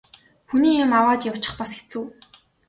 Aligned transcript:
Хүний 0.49 0.75
юм 0.83 0.91
аваад 0.99 1.21
явчих 1.31 1.53
бас 1.59 1.71
хэцүү. 1.77 2.03